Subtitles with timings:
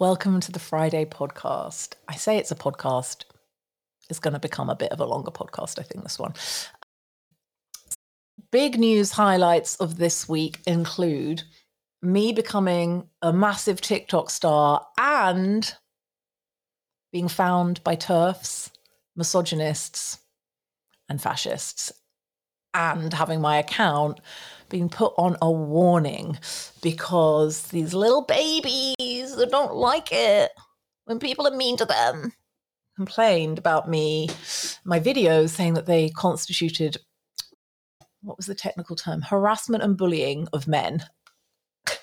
[0.00, 1.94] Welcome to the Friday podcast.
[2.06, 3.24] I say it's a podcast.
[4.08, 6.34] It's going to become a bit of a longer podcast, I think, this one.
[8.52, 11.42] Big news highlights of this week include
[12.00, 15.74] me becoming a massive TikTok star and
[17.10, 18.70] being found by TERFs,
[19.16, 20.18] misogynists,
[21.08, 21.92] and fascists,
[22.74, 24.20] and having my account
[24.68, 26.38] being put on a warning
[26.82, 30.50] because these little babies that don't like it
[31.04, 32.32] when people are mean to them
[32.98, 34.28] complained about me,
[34.84, 36.98] my videos saying that they constituted
[38.22, 39.22] what was the technical term?
[39.22, 41.04] Harassment and bullying of men.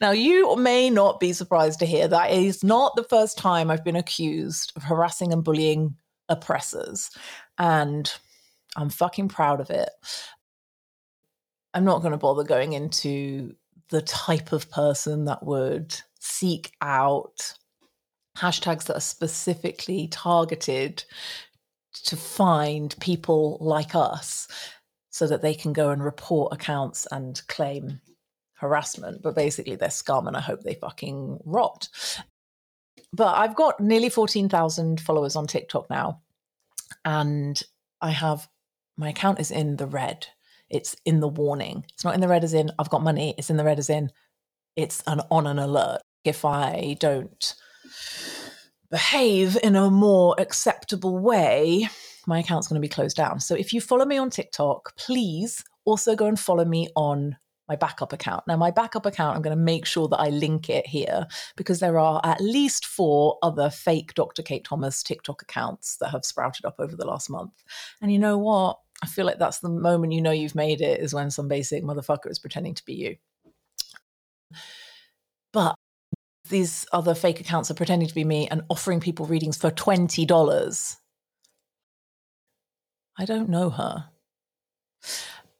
[0.00, 3.84] Now, you may not be surprised to hear that is not the first time I've
[3.84, 5.96] been accused of harassing and bullying
[6.28, 7.10] oppressors.
[7.58, 8.10] And
[8.76, 9.90] I'm fucking proud of it.
[11.74, 13.54] I'm not going to bother going into
[13.88, 17.54] the type of person that would seek out
[18.36, 21.04] hashtags that are specifically targeted
[22.04, 24.48] to find people like us
[25.10, 28.00] so that they can go and report accounts and claim
[28.54, 29.22] harassment.
[29.22, 31.88] But basically, they're scum and I hope they fucking rot.
[33.12, 36.22] But I've got nearly 14,000 followers on TikTok now.
[37.04, 37.62] And
[38.00, 38.48] I have
[38.96, 40.28] my account is in the red
[40.72, 41.84] it's in the warning.
[41.92, 43.34] It's not in the red as in I've got money.
[43.38, 44.10] It's in the red as in
[44.74, 46.00] it's an on an alert.
[46.24, 47.54] If I don't
[48.90, 51.88] behave in a more acceptable way,
[52.26, 53.38] my account's going to be closed down.
[53.38, 57.36] So if you follow me on TikTok, please also go and follow me on
[57.68, 58.44] my backup account.
[58.46, 61.26] Now, my backup account, I'm going to make sure that I link it here
[61.56, 64.42] because there are at least four other fake Dr.
[64.42, 67.62] Kate Thomas TikTok accounts that have sprouted up over the last month.
[68.00, 68.78] And you know what?
[69.02, 71.82] I feel like that's the moment you know you've made it is when some basic
[71.82, 73.16] motherfucker is pretending to be you.
[75.52, 75.74] But
[76.48, 80.96] these other fake accounts are pretending to be me and offering people readings for $20.
[83.18, 84.08] I don't know her.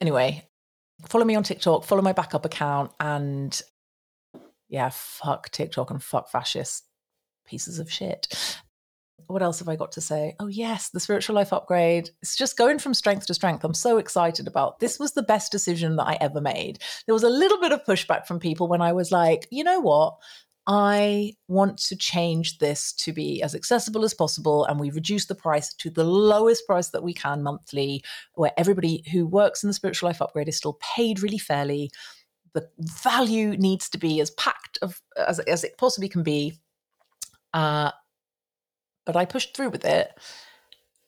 [0.00, 0.48] Anyway,
[1.08, 3.60] follow me on TikTok, follow my backup account, and
[4.68, 6.84] yeah, fuck TikTok and fuck fascist
[7.44, 8.28] pieces of shit
[9.26, 10.36] what else have I got to say?
[10.40, 12.10] Oh, yes, the spiritual life upgrade.
[12.22, 13.64] It's just going from strength to strength.
[13.64, 14.98] I'm so excited about this.
[14.98, 16.78] Was the best decision that I ever made.
[17.06, 19.80] There was a little bit of pushback from people when I was like, you know
[19.80, 20.16] what?
[20.66, 24.64] I want to change this to be as accessible as possible.
[24.64, 28.04] And we reduce the price to the lowest price that we can monthly,
[28.34, 31.90] where everybody who works in the spiritual life upgrade is still paid really fairly.
[32.52, 36.58] The value needs to be as packed of, as, as it possibly can be.
[37.52, 37.90] Uh,
[39.04, 40.12] but I pushed through with it.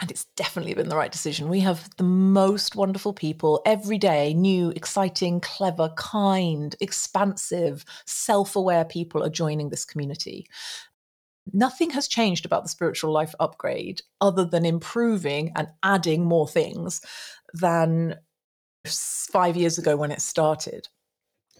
[0.00, 1.48] And it's definitely been the right decision.
[1.48, 8.84] We have the most wonderful people every day, new, exciting, clever, kind, expansive, self aware
[8.84, 10.48] people are joining this community.
[11.52, 17.00] Nothing has changed about the spiritual life upgrade other than improving and adding more things
[17.54, 18.16] than
[18.86, 20.88] five years ago when it started.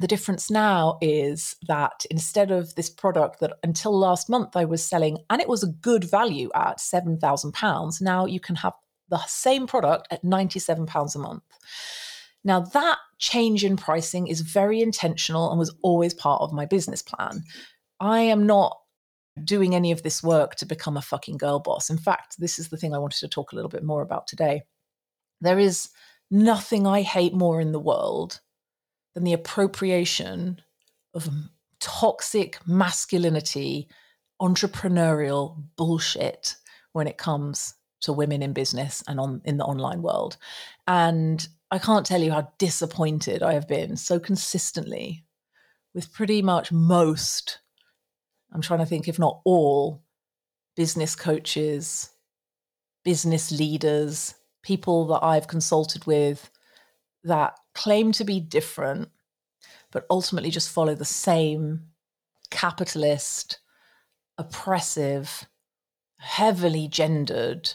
[0.00, 4.82] The difference now is that instead of this product that until last month I was
[4.82, 8.72] selling, and it was a good value at £7,000, now you can have
[9.10, 11.42] the same product at £97 a month.
[12.44, 17.02] Now, that change in pricing is very intentional and was always part of my business
[17.02, 17.44] plan.
[18.00, 18.78] I am not
[19.44, 21.90] doing any of this work to become a fucking girl boss.
[21.90, 24.26] In fact, this is the thing I wanted to talk a little bit more about
[24.26, 24.62] today.
[25.42, 25.90] There is
[26.30, 28.40] nothing I hate more in the world
[29.14, 30.60] than the appropriation
[31.14, 31.28] of
[31.80, 33.88] toxic masculinity,
[34.40, 36.56] entrepreneurial bullshit
[36.92, 40.36] when it comes to women in business and on in the online world.
[40.86, 45.24] And I can't tell you how disappointed I have been so consistently
[45.94, 47.58] with pretty much most,
[48.52, 50.02] I'm trying to think, if not all,
[50.76, 52.10] business coaches,
[53.04, 56.50] business leaders, people that I've consulted with
[57.24, 59.08] that claim to be different,
[59.90, 61.82] but ultimately just follow the same
[62.50, 63.60] capitalist,
[64.38, 65.46] oppressive,
[66.18, 67.72] heavily gendered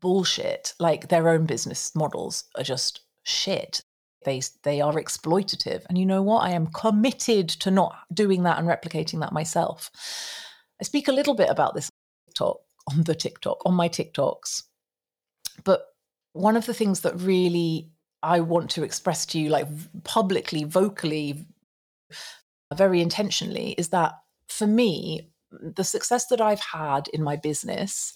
[0.00, 0.74] bullshit.
[0.78, 3.82] Like their own business models are just shit.
[4.24, 5.84] They they are exploitative.
[5.88, 6.44] And you know what?
[6.44, 9.90] I am committed to not doing that and replicating that myself.
[10.80, 11.90] I speak a little bit about this
[12.26, 12.58] TikTok
[12.90, 14.62] on the TikTok, on my TikToks.
[15.64, 15.86] But
[16.32, 17.90] one of the things that really
[18.22, 19.66] I want to express to you, like
[20.04, 21.46] publicly, vocally,
[22.74, 24.14] very intentionally, is that
[24.48, 28.14] for me, the success that I've had in my business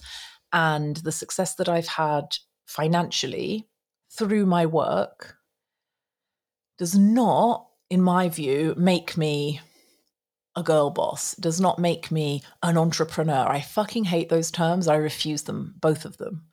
[0.52, 2.36] and the success that I've had
[2.66, 3.68] financially
[4.10, 5.36] through my work
[6.78, 9.60] does not, in my view, make me
[10.56, 13.48] a girl boss, does not make me an entrepreneur.
[13.48, 14.86] I fucking hate those terms.
[14.86, 16.44] I refuse them, both of them.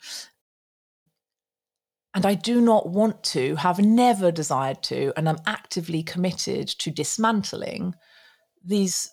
[2.13, 6.91] And I do not want to, have never desired to, and I'm actively committed to
[6.91, 7.95] dismantling
[8.63, 9.09] these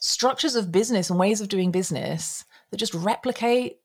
[0.00, 3.78] structures of business and ways of doing business that just replicate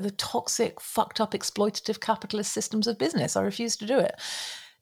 [0.00, 3.36] the toxic, fucked up, exploitative capitalist systems of business.
[3.36, 4.14] I refuse to do it.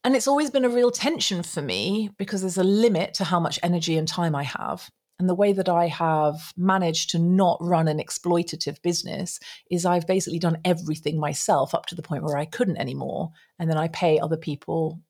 [0.04, 3.40] And it's always been a real tension for me because there's a limit to how
[3.40, 4.90] much energy and time I have.
[5.18, 9.40] And the way that I have managed to not run an exploitative business
[9.70, 13.30] is I've basically done everything myself up to the point where I couldn't anymore.
[13.58, 15.00] And then I pay other people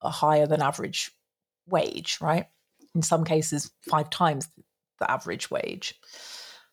[0.00, 1.12] a higher than average
[1.66, 2.46] wage, right?
[2.94, 4.48] In some cases, five times
[4.98, 5.98] the average wage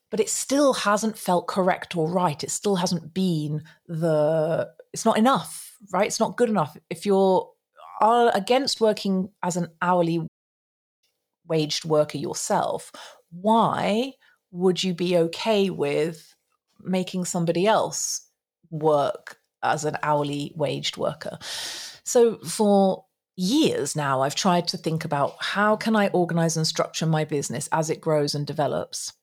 [0.10, 2.44] but it still hasn't felt correct or right.
[2.44, 6.07] It still hasn't been the, it's not enough, right?
[6.07, 6.78] It's not good enough.
[6.89, 7.50] If you're
[8.01, 10.25] uh, against working as an hourly
[11.47, 12.91] waged worker yourself,
[13.31, 14.13] why
[14.51, 16.35] would you be okay with
[16.81, 18.27] making somebody else
[18.69, 21.38] work as an hourly waged worker?
[22.03, 23.05] So for
[23.35, 27.69] years now, I've tried to think about how can I organize and structure my business
[27.71, 29.13] as it grows and develops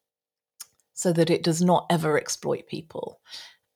[0.93, 3.21] so that it does not ever exploit people.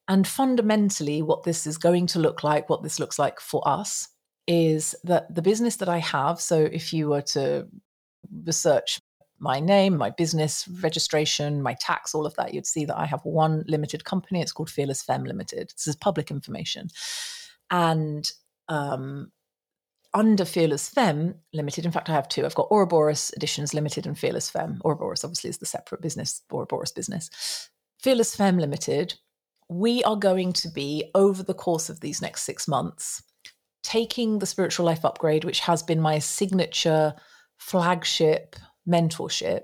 [0.06, 4.08] And fundamentally, what this is going to look like, what this looks like for us,
[4.46, 7.68] is that the business that I have, so if you were to
[8.44, 9.00] research
[9.40, 13.24] my name, my business registration, my tax, all of that, you'd see that I have
[13.24, 14.40] one limited company.
[14.40, 15.72] It's called Fearless Femme Limited.
[15.76, 16.88] This is public information.
[17.70, 18.30] And
[18.68, 19.30] um,
[20.12, 22.44] under Fearless Femme Limited, in fact, I have two.
[22.44, 24.80] I've got Ouroboros Editions Limited and Fearless Femme.
[24.84, 27.30] Ouroboros obviously is the separate business, Ouroboros business.
[28.02, 29.14] Fearless Femme Limited,
[29.68, 33.22] we are going to be, over the course of these next six months,
[33.84, 37.14] taking the spiritual life upgrade, which has been my signature
[37.58, 38.56] flagship
[38.88, 39.62] mentorship.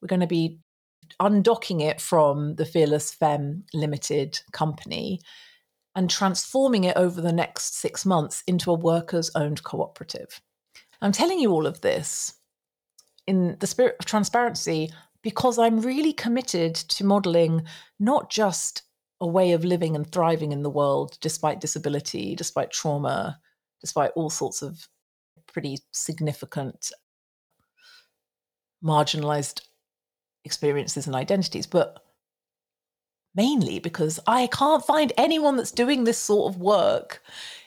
[0.00, 0.58] We're going to be
[1.20, 5.20] undocking it from the Fearless Femme Limited company
[5.94, 10.40] and transforming it over the next six months into a workers owned cooperative.
[11.00, 12.34] I'm telling you all of this
[13.26, 14.90] in the spirit of transparency
[15.22, 17.64] because I'm really committed to modeling
[18.00, 18.82] not just
[19.20, 23.38] a way of living and thriving in the world despite disability, despite trauma,
[23.80, 24.88] despite all sorts of
[25.46, 26.90] pretty significant
[28.84, 29.62] marginalized
[30.44, 32.02] experiences and identities, but
[33.34, 37.22] mainly because I can't find anyone that's doing this sort of work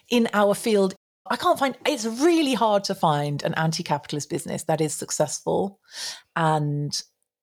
[0.09, 0.93] in our field.
[1.27, 5.79] I can't find it's really hard to find an anti capitalist business that is successful
[6.35, 7.01] and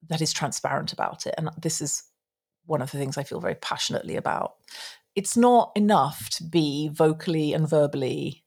[0.08, 1.34] that is transparent about it.
[1.36, 2.04] And this is
[2.66, 4.54] one of the things I feel very passionately about.
[5.16, 8.44] It's not enough to be vocally and verbally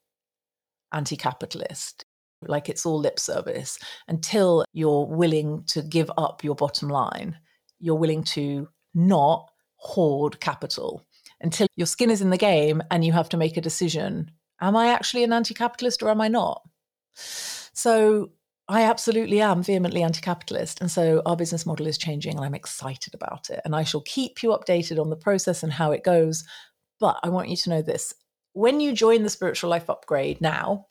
[0.92, 2.06] anti capitalist,
[2.48, 7.38] like it's all lip service, until you're willing to give up your bottom line.
[7.80, 11.06] You're willing to not hoard capital
[11.42, 14.32] until your skin is in the game and you have to make a decision
[14.62, 16.62] am I actually an anti capitalist or am I not?
[17.16, 18.32] So
[18.68, 20.82] I absolutely am vehemently anti capitalist.
[20.82, 23.62] And so our business model is changing and I'm excited about it.
[23.66, 26.44] And I shall keep you updated on the process and how it goes.
[27.00, 28.14] But I want you to know this
[28.54, 30.88] when you join the Spiritual Life Upgrade now,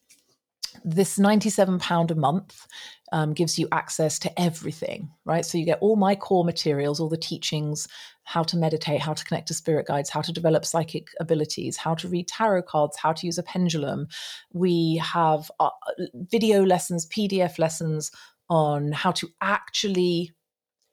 [0.85, 2.67] this £97 a month
[3.13, 5.45] um, gives you access to everything, right?
[5.45, 7.89] So you get all my core materials, all the teachings,
[8.25, 11.95] how to meditate, how to connect to spirit guides, how to develop psychic abilities, how
[11.95, 14.09] to read tarot cards, how to use a pendulum.
[14.53, 15.71] We have uh,
[16.15, 18.11] video lessons, PDF lessons
[18.51, 20.33] on how to actually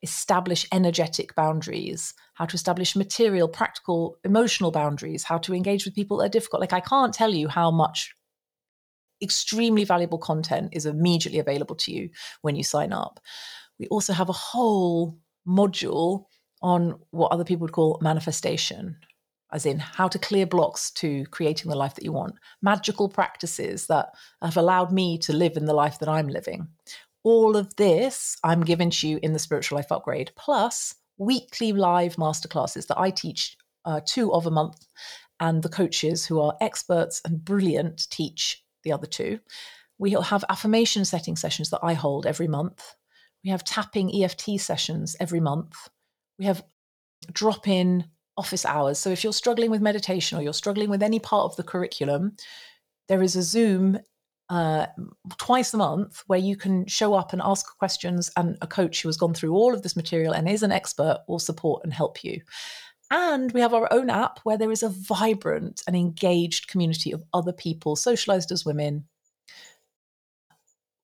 [0.04, 6.18] establish energetic boundaries, how to establish material, practical, emotional boundaries, how to engage with people
[6.18, 6.62] that are difficult.
[6.62, 8.16] Like, I can't tell you how much
[9.22, 12.10] extremely valuable content is immediately available to you
[12.42, 13.20] when you sign up.
[13.80, 16.26] We also have a whole module
[16.62, 18.98] on what other people would call manifestation,
[19.52, 23.88] as in how to clear blocks to creating the life that you want, magical practices
[23.88, 24.10] that
[24.42, 26.68] have allowed me to live in the life that I'm living.
[27.24, 32.16] All of this I'm giving to you in the Spiritual Life Upgrade, plus weekly live
[32.16, 34.86] masterclasses that I teach uh, two of a month,
[35.40, 39.40] and the coaches who are experts and brilliant teach the other two.
[39.98, 42.96] We'll have affirmation setting sessions that I hold every month.
[43.44, 45.90] We have tapping EFT sessions every month.
[46.40, 46.64] We have
[47.32, 48.06] drop in
[48.38, 48.98] office hours.
[48.98, 52.36] So if you're struggling with meditation or you're struggling with any part of the curriculum,
[53.08, 54.00] there is a Zoom
[54.50, 54.88] uh,
[55.38, 59.08] twice a month where you can show up and ask questions, and a coach who
[59.08, 62.22] has gone through all of this material and is an expert will support and help
[62.24, 62.42] you.
[63.12, 67.24] And we have our own app where there is a vibrant and engaged community of
[67.34, 69.06] other people, socialized as women,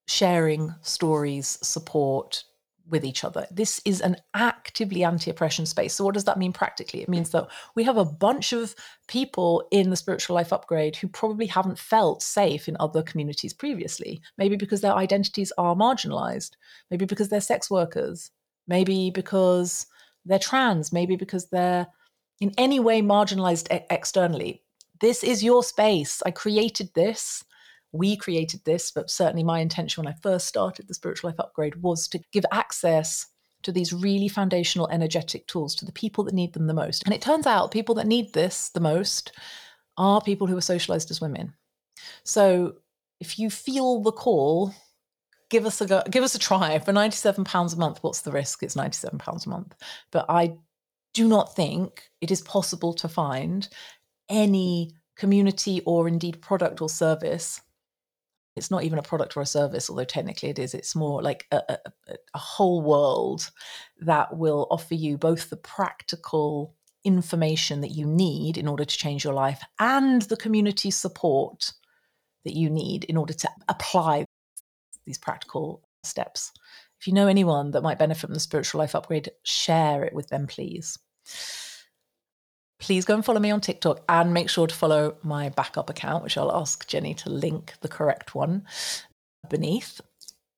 [0.08, 2.46] sharing stories, support,
[2.90, 3.46] with each other.
[3.52, 5.94] This is an actively anti oppression space.
[5.94, 7.02] So, what does that mean practically?
[7.02, 8.76] It means that we have a bunch of
[9.08, 14.22] people in the spiritual life upgrade who probably haven't felt safe in other communities previously.
[14.38, 16.52] Maybe because their identities are marginalized,
[16.90, 18.32] maybe because they're sex workers,
[18.68, 19.88] maybe because
[20.26, 21.88] they're trans, maybe because they're
[22.40, 24.62] in any way marginalized externally.
[25.00, 26.22] This is your space.
[26.26, 27.44] I created this
[27.92, 31.82] we created this, but certainly my intention when I first started the Spiritual Life Upgrade
[31.82, 33.28] was to give access
[33.64, 37.04] to these really foundational energetic tools to the people that need them the most.
[37.06, 39.32] And it turns out people that need this the most
[39.98, 41.54] are people who are socialized as women.
[42.24, 42.76] So
[43.20, 44.74] if you feel the call,
[45.50, 48.00] give us a go, give us a try for 97 pounds a month.
[48.02, 48.62] What's the risk?
[48.62, 49.74] It's 97 pounds a month.
[50.12, 50.54] But I
[51.18, 53.68] do not think it is possible to find
[54.30, 57.62] any community or indeed product or service
[58.58, 60.74] it's not even a product or a service, although technically it is.
[60.74, 61.78] It's more like a, a,
[62.34, 63.52] a whole world
[64.02, 69.24] that will offer you both the practical information that you need in order to change
[69.24, 71.72] your life and the community support
[72.44, 74.26] that you need in order to apply
[75.06, 76.52] these practical steps.
[77.00, 80.30] If you know anyone that might benefit from the spiritual life upgrade, share it with
[80.30, 80.98] them, please
[82.80, 86.24] please go and follow me on TikTok and make sure to follow my backup account,
[86.24, 88.66] which I'll ask Jenny to link the correct one
[89.50, 90.00] beneath.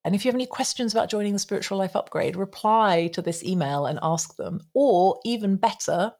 [0.05, 3.43] And if you have any questions about joining the Spiritual Life Upgrade, reply to this
[3.43, 4.61] email and ask them.
[4.73, 6.13] Or even better,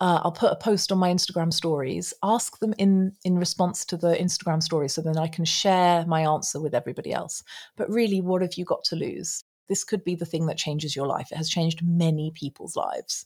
[0.00, 2.14] uh, I'll put a post on my Instagram stories.
[2.22, 6.22] Ask them in in response to the Instagram story, so then I can share my
[6.22, 7.42] answer with everybody else.
[7.76, 9.44] But really, what have you got to lose?
[9.68, 11.30] This could be the thing that changes your life.
[11.30, 13.24] It has changed many people's lives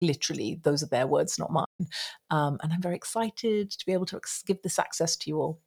[0.00, 1.88] literally those are their words not mine.
[2.30, 5.40] Um, and i'm very excited to be able to ex- give this access to you
[5.40, 5.60] all.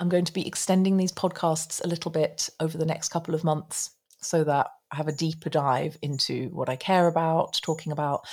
[0.00, 3.44] I'm going to be extending these podcasts a little bit over the next couple of
[3.44, 3.90] months
[4.20, 8.26] so that i have a deeper dive into what i care about talking about.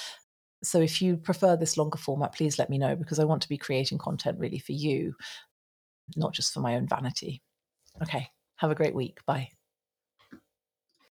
[0.63, 3.49] So if you prefer this longer format please let me know because i want to
[3.49, 5.15] be creating content really for you
[6.15, 7.41] not just for my own vanity.
[8.01, 9.19] Okay have a great week.
[9.25, 9.56] Bye